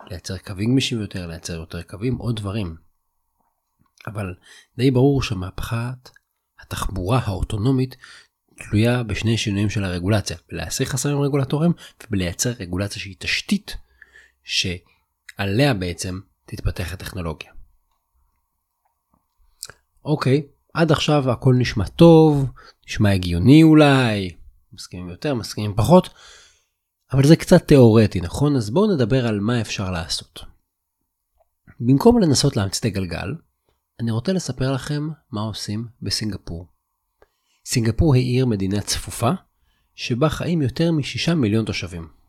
לייצר 0.09 0.37
קווים 0.37 0.71
גמישים 0.71 1.01
יותר, 1.01 1.27
לייצר 1.27 1.53
יותר 1.53 1.81
קווים, 1.81 2.15
עוד 2.15 2.35
דברים. 2.35 2.75
אבל 4.07 4.33
די 4.77 4.91
ברור 4.91 5.23
שמהפכת 5.23 6.09
התחבורה 6.61 7.19
האוטונומית 7.23 7.95
תלויה 8.55 9.03
בשני 9.03 9.37
שינויים 9.37 9.69
של 9.69 9.83
הרגולציה, 9.83 10.37
בלהסיר 10.51 10.87
חסמים 10.87 11.21
רגולטוריים 11.21 11.73
ובלייצר 12.03 12.51
רגולציה 12.59 13.01
שהיא 13.01 13.15
תשתית 13.19 13.77
שעליה 14.43 15.73
בעצם 15.73 16.19
תתפתח 16.51 16.93
הטכנולוגיה. 16.93 17.51
אוקיי, 20.05 20.48
עד 20.74 20.91
עכשיו 20.91 21.31
הכל 21.31 21.55
נשמע 21.58 21.88
טוב, 21.88 22.51
נשמע 22.88 23.12
הגיוני 23.12 23.63
אולי, 23.63 24.36
מסכימים 24.74 25.10
יותר, 25.10 25.36
מסכימים 25.36 25.75
פחות, 25.75 26.10
אבל 27.13 27.27
זה 27.27 27.36
קצת 27.36 27.67
תיאורטי, 27.67 28.22
נכון? 28.22 28.55
אז 28.55 28.70
בואו 28.70 28.96
נדבר 28.96 29.27
על 29.27 29.39
מה 29.39 29.62
אפשר 29.62 29.91
לעשות. 29.91 30.39
במקום 31.79 32.20
לנסות 32.20 32.58
להמציא 32.58 32.79
את 32.79 32.86
הגלגל, 32.86 33.36
אני 34.00 34.12
רוצה 34.12 34.34
לספר 34.34 34.72
לכם 34.72 35.10
מה 35.31 35.41
עושים 35.41 35.88
בסינגפור. 36.01 36.67
סינגפור 37.65 38.15
היא 38.15 38.24
עיר 38.24 38.46
מדינה 38.46 38.81
צפופה, 38.81 39.31
שבה 39.96 40.29
חיים 40.29 40.62
יותר 40.62 40.91
מ-6 40.91 41.34
מיליון 41.34 41.65
תושבים. 41.65 42.20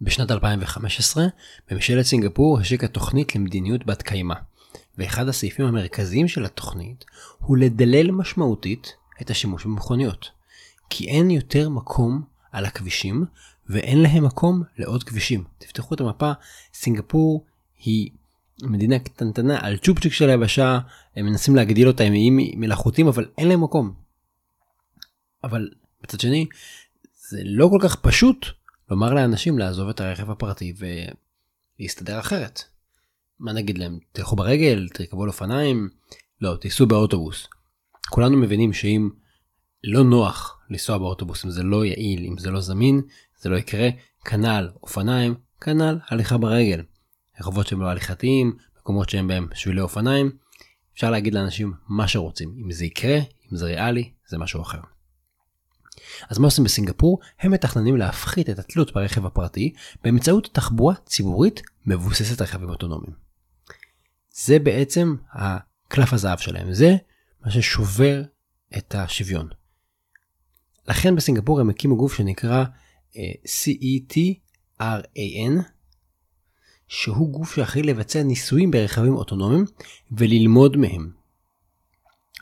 בשנת 0.00 0.30
2015, 0.30 1.26
ממשלת 1.70 2.04
סינגפור 2.04 2.58
השיקה 2.58 2.88
תוכנית 2.88 3.34
למדיניות 3.34 3.86
בת 3.86 4.02
קיימא, 4.02 4.34
ואחד 4.98 5.28
הסעיפים 5.28 5.66
המרכזיים 5.66 6.28
של 6.28 6.44
התוכנית 6.44 7.04
הוא 7.38 7.56
לדלל 7.56 8.10
משמעותית 8.10 8.92
את 9.22 9.30
השימוש 9.30 9.64
במכוניות. 9.64 10.30
כי 10.90 11.08
אין 11.08 11.30
יותר 11.30 11.68
מקום 11.68 12.22
על 12.52 12.64
הכבישים, 12.64 13.24
ואין 13.68 14.02
להם 14.02 14.24
מקום 14.24 14.62
לעוד 14.78 15.04
כבישים. 15.04 15.44
תפתחו 15.58 15.94
את 15.94 16.00
המפה, 16.00 16.32
סינגפור 16.74 17.44
היא 17.78 18.10
מדינה 18.62 18.98
קטנטנה 18.98 19.58
על 19.60 19.76
צ'ופצ'יק 19.76 20.12
של 20.12 20.30
היבשה, 20.30 20.78
הם 21.16 21.26
מנסים 21.26 21.56
להגדיל 21.56 21.88
אותה 21.88 22.04
עם 22.04 22.12
איים 22.12 22.36
מלאכותיים, 22.36 23.08
אבל 23.08 23.28
אין 23.38 23.48
להם 23.48 23.62
מקום. 23.62 23.94
אבל 25.44 25.68
מצד 26.04 26.20
שני, 26.20 26.46
זה 27.28 27.40
לא 27.44 27.68
כל 27.70 27.88
כך 27.88 27.96
פשוט 27.96 28.46
לומר 28.90 29.14
לאנשים 29.14 29.58
לעזוב 29.58 29.88
את 29.88 30.00
הרכב 30.00 30.30
הפרטי 30.30 30.72
ולהסתדר 31.78 32.20
אחרת. 32.20 32.62
מה 33.38 33.52
נגיד 33.52 33.78
להם? 33.78 33.98
תלכו 34.12 34.36
ברגל, 34.36 34.88
תרכבו 34.92 35.22
על 35.22 35.28
אופניים? 35.28 35.88
לא, 36.40 36.56
תיסעו 36.60 36.86
באוטובוס. 36.86 37.48
כולנו 38.08 38.36
מבינים 38.36 38.72
שאם 38.72 39.10
לא 39.84 40.04
נוח 40.04 40.60
לנסוע 40.70 40.98
באוטובוס, 40.98 41.44
אם 41.44 41.50
זה 41.50 41.62
לא 41.62 41.84
יעיל, 41.84 42.24
אם 42.24 42.38
זה 42.38 42.50
לא 42.50 42.60
זמין, 42.60 43.02
זה 43.40 43.48
לא 43.48 43.56
יקרה. 43.56 43.88
כנ"ל 44.24 44.70
אופניים, 44.82 45.34
כנ"ל 45.60 45.98
הליכה 46.08 46.38
ברגל. 46.38 46.82
רחובות 47.40 47.66
שהם 47.66 47.80
לא 47.80 47.86
הליכתיים, 47.86 48.56
מקומות 48.80 49.08
שהם 49.08 49.28
בהם 49.28 49.48
שבילי 49.54 49.80
אופניים. 49.80 50.30
אפשר 50.94 51.10
להגיד 51.10 51.34
לאנשים 51.34 51.72
מה 51.88 52.08
שרוצים. 52.08 52.54
אם 52.64 52.72
זה 52.72 52.84
יקרה, 52.84 53.18
אם 53.52 53.56
זה 53.56 53.66
ריאלי, 53.66 54.10
זה 54.28 54.38
משהו 54.38 54.62
אחר. 54.62 54.80
אז 56.30 56.38
מה 56.38 56.46
עושים 56.46 56.64
בסינגפור? 56.64 57.18
הם 57.40 57.52
מתכננים 57.52 57.96
להפחית 57.96 58.50
את 58.50 58.58
התלות 58.58 58.94
ברכב 58.94 59.26
הפרטי 59.26 59.72
באמצעות 60.04 60.48
תחבורה 60.52 60.94
ציבורית 61.06 61.62
מבוססת 61.86 62.42
רכבים 62.42 62.68
אוטונומיים. 62.68 63.12
זה 64.30 64.58
בעצם 64.58 65.16
הקלף 65.32 66.12
הזהב 66.12 66.38
שלהם, 66.38 66.72
זה 66.72 66.96
מה 67.44 67.50
ששובר 67.50 68.22
את 68.78 68.94
השוויון. 68.94 69.48
לכן 70.88 71.16
בסינגפור 71.16 71.60
הם 71.60 71.70
הקימו 71.70 71.96
גוף 71.96 72.14
שנקרא 72.14 72.64
uh, 73.12 73.16
CETRAN, 74.80 74.82
שהוא 76.88 77.32
גוף 77.32 77.54
שאחראי 77.54 77.82
לבצע 77.82 78.22
ניסויים 78.22 78.70
ברכבים 78.70 79.14
אוטונומיים 79.14 79.64
וללמוד 80.12 80.76
מהם. 80.76 81.10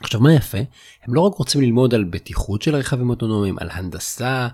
עכשיו 0.01 0.21
מה 0.21 0.33
יפה? 0.33 0.57
הם 1.03 1.13
לא 1.13 1.21
רק 1.21 1.33
רוצים 1.33 1.61
ללמוד 1.61 1.93
על 1.93 2.03
בטיחות 2.03 2.61
של 2.61 2.75
רכבים 2.75 3.09
אוטונומיים, 3.09 3.59
על 3.59 3.69
הנדסה, 3.71 4.47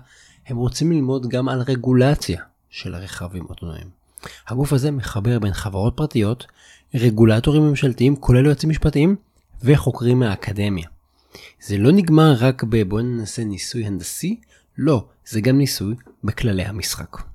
הם 0.46 0.56
רוצים 0.56 0.92
ללמוד 0.92 1.28
גם 1.28 1.48
על 1.48 1.62
רגולציה 1.62 2.42
של 2.70 2.94
הרכבים 2.94 3.44
אוטונומיים. 3.48 3.86
הגוף 4.48 4.72
הזה 4.72 4.90
מחבר 4.90 5.38
בין 5.38 5.52
חברות 5.52 5.96
פרטיות, 5.96 6.46
רגולטורים 6.94 7.62
ממשלתיים 7.62 8.16
כולל 8.16 8.46
יועצים 8.46 8.70
משפטיים 8.70 9.16
וחוקרים 9.62 10.18
מהאקדמיה. 10.18 10.88
זה 11.60 11.78
לא 11.78 11.92
נגמר 11.92 12.34
רק 12.38 12.64
בבוא 12.64 13.00
ננסה 13.00 13.44
ניסוי 13.44 13.86
הנדסי, 13.86 14.40
לא, 14.78 15.04
זה 15.26 15.40
גם 15.40 15.58
ניסוי 15.58 15.94
בכללי 16.24 16.64
המשחק. 16.64 17.31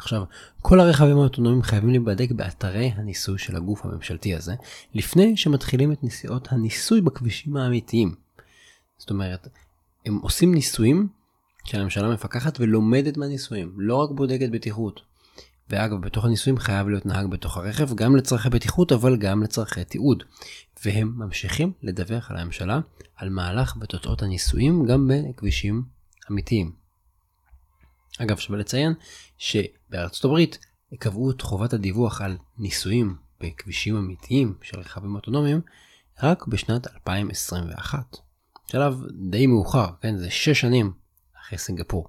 עכשיו, 0.00 0.22
כל 0.62 0.80
הרכבים 0.80 1.16
האוטונומיים 1.16 1.62
חייבים 1.62 1.90
להיבדק 1.90 2.30
באתרי 2.32 2.92
הניסוי 2.96 3.38
של 3.38 3.56
הגוף 3.56 3.84
הממשלתי 3.84 4.34
הזה, 4.34 4.54
לפני 4.94 5.36
שמתחילים 5.36 5.92
את 5.92 6.04
נסיעות 6.04 6.48
הניסוי 6.52 7.00
בכבישים 7.00 7.56
האמיתיים. 7.56 8.14
זאת 8.98 9.10
אומרת, 9.10 9.48
הם 10.06 10.18
עושים 10.22 10.54
ניסויים 10.54 11.08
שהממשלה 11.64 12.08
מפקחת 12.08 12.60
ולומדת 12.60 13.16
מהניסויים, 13.16 13.72
לא 13.76 13.96
רק 13.96 14.10
בודקת 14.10 14.48
בטיחות. 14.50 15.00
ואגב, 15.70 16.00
בתוך 16.00 16.24
הניסויים 16.24 16.58
חייב 16.58 16.88
להיות 16.88 17.06
נהג 17.06 17.26
בתוך 17.26 17.56
הרכב, 17.56 17.94
גם 17.94 18.16
לצרכי 18.16 18.48
בטיחות, 18.48 18.92
אבל 18.92 19.16
גם 19.16 19.42
לצרכי 19.42 19.84
תיעוד. 19.84 20.22
והם 20.84 21.12
ממשיכים 21.16 21.72
לדווח 21.82 22.30
על 22.30 22.36
הממשלה 22.36 22.80
על 23.16 23.28
מהלך 23.28 23.76
ותוצאות 23.80 24.22
הניסויים 24.22 24.86
גם 24.86 25.10
בכבישים 25.10 25.82
אמיתיים. 26.30 26.72
אגב, 28.18 28.38
שווה 28.38 28.58
לציין 28.58 28.92
שבארצות 29.90 30.24
הברית 30.24 30.58
קבעו 30.98 31.30
את 31.30 31.40
חובת 31.40 31.72
הדיווח 31.72 32.20
על 32.20 32.36
ניסויים 32.58 33.16
בכבישים 33.40 33.96
אמיתיים 33.96 34.54
של 34.62 34.80
רכבים 34.80 35.14
אוטונומיים 35.14 35.60
רק 36.22 36.46
בשנת 36.46 36.86
2021. 36.86 38.16
שלב 38.70 39.02
די 39.30 39.46
מאוחר, 39.46 39.86
כן? 40.00 40.16
זה 40.16 40.30
6 40.30 40.60
שנים 40.60 40.92
אחרי 41.40 41.58
סינגפור. 41.58 42.08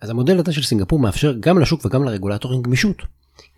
אז 0.00 0.10
המודל 0.10 0.38
הזה 0.38 0.52
של 0.52 0.62
סינגפור 0.62 0.98
מאפשר 0.98 1.34
גם 1.40 1.58
לשוק 1.58 1.84
וגם 1.84 2.04
לרגולטורים 2.04 2.62
גמישות. 2.62 3.02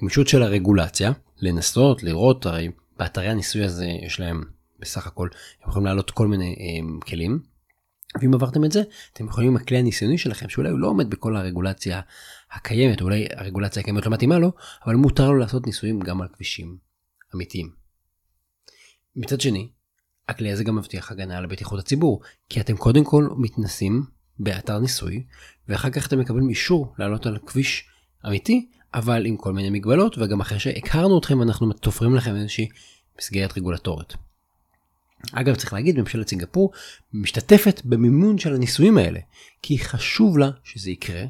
גמישות 0.00 0.28
של 0.28 0.42
הרגולציה, 0.42 1.12
לנסות, 1.38 2.02
לראות, 2.02 2.46
הרי 2.46 2.70
באתרי 2.98 3.28
הניסוי 3.28 3.64
הזה 3.64 3.86
יש 4.06 4.20
להם 4.20 4.44
בסך 4.78 5.06
הכל, 5.06 5.28
הם 5.62 5.70
יכולים 5.70 5.86
להעלות 5.86 6.10
כל 6.10 6.26
מיני 6.26 6.78
הם, 6.78 6.98
אה, 7.02 7.10
כלים. 7.10 7.55
ואם 8.20 8.34
עברתם 8.34 8.64
את 8.64 8.72
זה, 8.72 8.82
אתם 9.12 9.26
יכולים 9.26 9.50
עם 9.50 9.56
הכלי 9.56 9.78
הניסיוני 9.78 10.18
שלכם, 10.18 10.48
שאולי 10.48 10.70
הוא 10.70 10.78
לא 10.78 10.88
עומד 10.88 11.10
בכל 11.10 11.36
הרגולציה 11.36 12.00
הקיימת, 12.52 13.00
אולי 13.00 13.26
הרגולציה 13.36 13.80
הקיימת 13.80 14.06
לא 14.06 14.12
מתאימה 14.12 14.38
לו, 14.38 14.52
אבל 14.86 14.94
מותר 14.94 15.30
לו 15.30 15.38
לעשות 15.38 15.66
ניסויים 15.66 16.00
גם 16.00 16.22
על 16.22 16.28
כבישים 16.32 16.76
אמיתיים. 17.34 17.70
מצד 19.16 19.40
שני, 19.40 19.70
הכלי 20.28 20.52
הזה 20.52 20.64
גם 20.64 20.76
מבטיח 20.76 21.10
הגנה 21.10 21.38
על 21.38 21.46
בטיחות 21.46 21.78
הציבור, 21.78 22.20
כי 22.48 22.60
אתם 22.60 22.76
קודם 22.76 23.04
כל 23.04 23.28
מתנסים 23.36 24.02
באתר 24.38 24.78
ניסוי, 24.78 25.26
ואחר 25.68 25.90
כך 25.90 26.06
אתם 26.06 26.18
מקבלים 26.18 26.48
אישור 26.48 26.94
לעלות 26.98 27.26
על 27.26 27.38
כביש 27.46 27.88
אמיתי, 28.26 28.68
אבל 28.94 29.26
עם 29.26 29.36
כל 29.36 29.52
מיני 29.52 29.70
מגבלות, 29.70 30.18
וגם 30.18 30.40
אחרי 30.40 30.58
שהכרנו 30.58 31.18
אתכם 31.18 31.42
אנחנו 31.42 31.72
תופרים 31.72 32.14
לכם 32.14 32.36
איזושהי 32.36 32.68
מסגרת 33.18 33.58
רגולטורית. 33.58 34.14
אגב 35.32 35.54
צריך 35.54 35.72
להגיד 35.72 36.00
ממשלת 36.00 36.28
סינגפור 36.28 36.72
משתתפת 37.12 37.80
במימון 37.84 38.38
של 38.38 38.54
הניסויים 38.54 38.98
האלה 38.98 39.20
כי 39.62 39.78
חשוב 39.78 40.38
לה 40.38 40.50
שזה 40.64 40.90
יקרה 40.90 41.24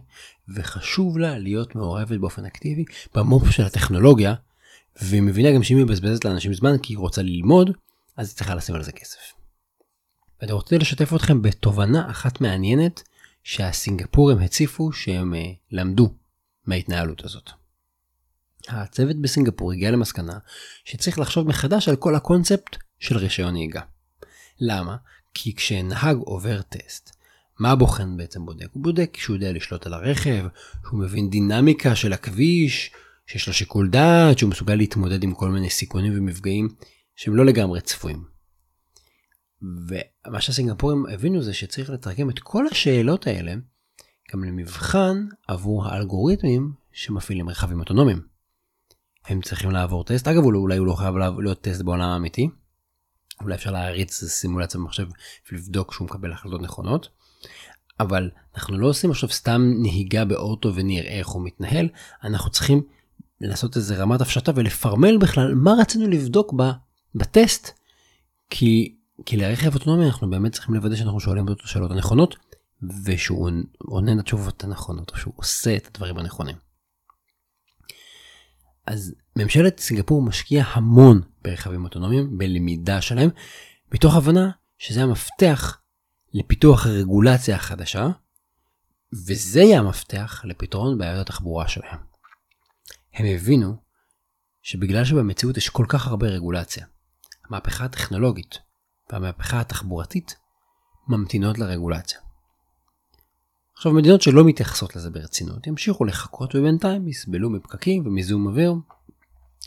וחשוב 0.54 1.18
לה 1.18 1.38
להיות 1.38 1.74
מעורבת 1.74 2.20
באופן 2.20 2.44
אקטיבי 2.44 2.84
במו"פ 3.14 3.50
של 3.50 3.62
הטכנולוגיה 3.62 4.34
והיא 5.02 5.22
מבינה 5.22 5.52
גם 5.52 5.62
שאם 5.62 5.76
היא 5.76 5.84
מבזבזת 5.84 6.24
לאנשים 6.24 6.54
זמן 6.54 6.78
כי 6.78 6.92
היא 6.92 6.98
רוצה 6.98 7.22
ללמוד 7.22 7.70
אז 8.16 8.28
היא 8.28 8.36
צריכה 8.36 8.54
לשים 8.54 8.74
על 8.74 8.82
זה 8.82 8.92
כסף. 8.92 9.32
ואני 10.40 10.52
רוצה 10.52 10.78
לשתף 10.78 11.14
אתכם 11.14 11.42
בתובנה 11.42 12.10
אחת 12.10 12.40
מעניינת 12.40 13.02
שהסינגפורים 13.42 14.38
הציפו 14.38 14.92
שהם 14.92 15.34
uh, 15.34 15.36
למדו 15.70 16.14
מההתנהלות 16.66 17.24
הזאת. 17.24 17.50
הצוות 18.68 19.16
בסינגפור 19.16 19.72
הגיע 19.72 19.90
למסקנה 19.90 20.38
שצריך 20.84 21.18
לחשוב 21.18 21.48
מחדש 21.48 21.88
על 21.88 21.96
כל 21.96 22.14
הקונספט 22.14 22.76
של 22.98 23.16
רישיון 23.16 23.52
נהיגה. 23.52 23.80
למה? 24.60 24.96
כי 25.34 25.54
כשנהג 25.54 26.16
עובר 26.16 26.62
טסט, 26.62 27.16
מה 27.58 27.70
הבוחן 27.70 28.16
בעצם 28.16 28.46
בודק? 28.46 28.66
הוא 28.72 28.82
בודק 28.82 29.16
שהוא 29.16 29.36
יודע 29.36 29.52
לשלוט 29.52 29.86
על 29.86 29.94
הרכב, 29.94 30.46
שהוא 30.86 31.00
מבין 31.00 31.30
דינמיקה 31.30 31.96
של 31.96 32.12
הכביש, 32.12 32.90
שיש 33.26 33.48
לו 33.48 33.52
שיקול 33.52 33.88
דעת, 33.90 34.38
שהוא 34.38 34.50
מסוגל 34.50 34.74
להתמודד 34.74 35.22
עם 35.22 35.34
כל 35.34 35.48
מיני 35.48 35.70
סיכונים 35.70 36.12
ומפגעים 36.16 36.68
שהם 37.16 37.36
לא 37.36 37.44
לגמרי 37.44 37.80
צפויים. 37.80 38.24
ומה 39.62 40.40
שהסינגפורים 40.40 41.06
הבינו 41.06 41.42
זה 41.42 41.54
שצריך 41.54 41.90
לתרגם 41.90 42.30
את 42.30 42.38
כל 42.38 42.66
השאלות 42.70 43.26
האלה 43.26 43.54
גם 44.32 44.44
למבחן 44.44 45.26
עבור 45.48 45.86
האלגוריתמים 45.86 46.72
שמפעילים 46.92 47.48
רכבים 47.48 47.80
אוטונומיים. 47.80 48.20
הם 49.26 49.40
צריכים 49.40 49.70
לעבור 49.70 50.04
טסט, 50.04 50.28
אגב 50.28 50.44
אולי 50.44 50.76
הוא 50.76 50.86
לא 50.86 50.92
חייב 50.92 51.14
להיות 51.16 51.60
טסט 51.60 51.82
בעולם 51.82 52.08
האמיתי, 52.08 52.48
אולי 53.40 53.54
אפשר 53.54 53.70
להריץ 53.70 54.24
סימולציה 54.24 54.80
במחשב 54.80 55.06
ולבדוק 55.52 55.92
שהוא 55.92 56.04
מקבל 56.04 56.32
החלטות 56.32 56.62
נכונות. 56.62 57.08
אבל 58.00 58.30
אנחנו 58.54 58.78
לא 58.78 58.86
עושים 58.86 59.10
עכשיו 59.10 59.28
סתם 59.28 59.72
נהיגה 59.82 60.24
באוטו 60.24 60.74
ונראה 60.74 61.18
איך 61.18 61.28
הוא 61.28 61.44
מתנהל, 61.44 61.88
אנחנו 62.24 62.50
צריכים 62.50 62.82
לעשות 63.40 63.76
איזה 63.76 63.96
רמת 63.96 64.20
הפשטה 64.20 64.52
ולפרמל 64.54 65.18
בכלל 65.18 65.54
מה 65.54 65.74
רצינו 65.80 66.08
לבדוק 66.08 66.54
ב, 66.56 66.62
בטסט. 67.14 67.70
כי, 68.50 68.96
כי 69.26 69.36
לרכב 69.36 69.74
אוטונומי 69.74 70.06
אנחנו 70.06 70.30
באמת 70.30 70.52
צריכים 70.52 70.74
לוודא 70.74 70.96
שאנחנו 70.96 71.20
שואלים 71.20 71.46
את 71.52 71.60
השאלות 71.64 71.90
הנכונות 71.90 72.36
ושהוא 73.04 73.50
עונה 73.78 74.12
את 74.12 74.18
התשובות 74.18 74.64
הנכונות 74.64 75.10
או 75.10 75.16
שהוא 75.16 75.34
עושה 75.36 75.76
את 75.76 75.86
הדברים 75.86 76.18
הנכונים. 76.18 76.56
אז 78.86 79.14
ממשלת 79.36 79.80
סינגפור 79.80 80.22
משקיעה 80.22 80.72
המון 80.72 81.20
ברכבים 81.42 81.84
אוטונומיים, 81.84 82.38
בלמידה 82.38 83.00
שלהם, 83.00 83.30
מתוך 83.92 84.14
הבנה 84.14 84.50
שזה 84.78 85.02
המפתח 85.02 85.80
לפיתוח 86.34 86.86
הרגולציה 86.86 87.56
החדשה, 87.56 88.08
וזה 89.26 89.60
יהיה 89.60 89.80
המפתח 89.80 90.42
לפתרון 90.44 90.98
בעיות 90.98 91.20
התחבורה 91.20 91.68
שלהם. 91.68 91.98
הם 93.14 93.26
הבינו 93.26 93.76
שבגלל 94.62 95.04
שבמציאות 95.04 95.56
יש 95.56 95.68
כל 95.68 95.86
כך 95.88 96.06
הרבה 96.06 96.26
רגולציה, 96.26 96.86
המהפכה 97.48 97.84
הטכנולוגית 97.84 98.58
והמהפכה 99.12 99.60
התחבורתית 99.60 100.36
ממתינות 101.08 101.58
לרגולציה. 101.58 102.18
עכשיו 103.74 103.92
מדינות 103.92 104.22
שלא 104.22 104.44
מתייחסות 104.44 104.96
לזה 104.96 105.10
ברצינות 105.10 105.66
ימשיכו 105.66 106.04
לחכות 106.04 106.54
ובינתיים 106.54 107.08
יסבלו 107.08 107.50
מפקקים 107.50 108.06
ומזיהום 108.06 108.46
אוויר. 108.46 108.74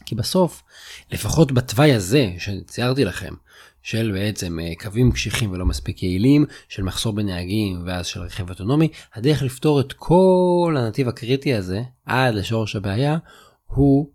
כי 0.06 0.16
בסוף, 0.16 0.64
לפחות 1.12 1.52
בתוואי 1.52 1.94
הזה 1.94 2.34
שציירתי 2.38 3.06
לכם, 3.06 3.34
של 3.82 4.12
בעצם 4.12 4.60
אה, 4.60 4.74
קווים 4.80 5.12
קשיחים 5.12 5.52
ולא 5.52 5.66
מספיק 5.66 6.04
יעילים, 6.04 6.46
של 6.70 6.84
מחסור 6.84 7.14
בנהגים 7.14 7.84
ואז 7.86 8.08
של 8.08 8.22
רכב 8.22 8.50
אוטונומי, 8.50 8.90
הדרך 9.14 9.42
לפתור 9.44 9.80
את 9.80 9.94
כל 9.94 10.76
הנתיב 10.78 11.08
הקריטי 11.08 11.54
הזה 11.54 11.82
עד 12.06 12.34
לשורש 12.36 12.76
הבעיה 12.76 13.18
הוא 13.66 14.12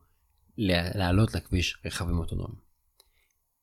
לעלות 0.59 1.35
לכביש 1.35 1.79
רכבים 1.85 2.19
אוטונומיים. 2.19 2.65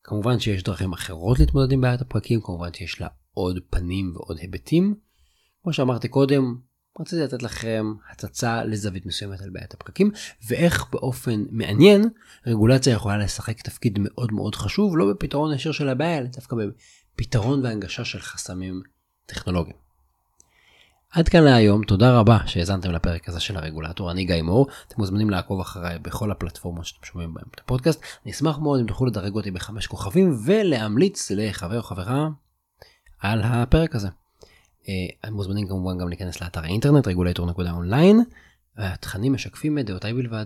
כמובן 0.03 0.39
שיש 0.39 0.63
דרכים 0.63 0.93
אחרות 0.93 1.39
להתמודד 1.39 1.71
עם 1.71 1.81
בעיית 1.81 2.01
הפקקים, 2.01 2.41
כמובן 2.41 2.73
שיש 2.73 3.01
לה 3.01 3.07
עוד 3.33 3.59
פנים 3.69 4.13
ועוד 4.15 4.37
היבטים, 4.37 4.95
כמו 5.63 5.73
שאמרתי 5.73 6.07
קודם, 6.07 6.55
רציתי 6.99 7.21
לתת 7.21 7.43
לכם 7.43 7.93
הצצה 8.11 8.63
לזווית 8.63 9.05
מסוימת 9.05 9.41
על 9.41 9.49
בעיית 9.49 9.73
הפקקים 9.73 10.11
ואיך 10.47 10.85
באופן 10.91 11.43
מעניין 11.51 12.09
רגולציה 12.47 12.93
יכולה 12.93 13.17
לשחק 13.17 13.61
תפקיד 13.61 13.99
מאוד 14.01 14.33
מאוד 14.33 14.55
חשוב 14.55 14.97
לא 14.97 15.11
בפתרון 15.13 15.53
ישיר 15.53 15.71
של 15.71 15.89
הבעיה 15.89 16.17
אלא 16.17 16.27
דווקא 16.27 16.55
בפתרון 17.15 17.63
והנגשה 17.63 18.05
של 18.05 18.19
חסמים 18.19 18.81
טכנולוגיים. 19.25 19.75
עד 21.11 21.29
כאן 21.29 21.43
להיום, 21.43 21.83
תודה 21.83 22.19
רבה 22.19 22.37
שהאזנתם 22.45 22.91
לפרק 22.91 23.29
הזה 23.29 23.39
של 23.39 23.57
הרגולטור, 23.57 24.11
אני 24.11 24.25
גיא 24.25 24.41
מור, 24.41 24.67
אתם 24.87 24.95
מוזמנים 24.97 25.29
לעקוב 25.29 25.59
אחריי 25.59 25.99
בכל 25.99 26.31
הפלטפורמות 26.31 26.85
שאתם 26.85 27.05
שומעים 27.05 27.33
בהן 27.33 27.45
את 27.55 27.59
הפודקאסט, 27.59 28.01
אני 28.25 28.31
אשמח 28.31 28.57
מאוד 28.57 28.79
אם 28.79 28.85
תוכלו 28.85 29.07
לדרג 29.07 29.35
אותי 29.35 29.51
בחמש 29.51 29.87
כוכבים 29.87 30.37
ולהמליץ 30.45 31.31
לחבר 31.31 31.77
או 31.77 31.83
חברה 31.83 32.29
על 33.19 33.41
הפרק 33.43 33.95
הזה. 33.95 34.07
אה, 34.89 35.29
מוזמנים 35.31 35.67
כמובן 35.67 35.97
גם 35.97 36.07
להיכנס 36.09 36.41
לאתר 36.41 36.63
האינטרנט 36.63 37.07
רגולטור.אונליין. 37.07 38.19
התכנים 38.77 39.33
משקפים 39.33 39.79
את 39.79 39.85
דעותיי 39.85 40.13
בלבד. 40.13 40.45